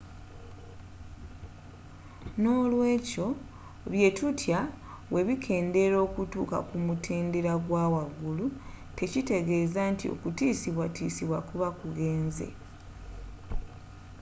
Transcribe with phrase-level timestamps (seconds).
[2.43, 3.27] nolwekyo
[3.91, 4.59] byetutya
[5.09, 8.45] bwebikeendera okutuuka ku mutendeera gwawaggulu
[8.97, 12.47] tekitegeeza nti okutiiosibwatiisibwa kuba kugenze